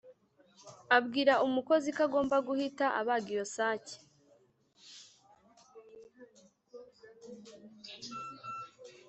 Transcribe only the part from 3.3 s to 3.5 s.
iyo